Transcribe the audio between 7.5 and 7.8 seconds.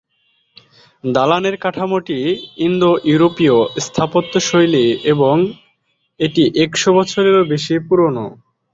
বেশি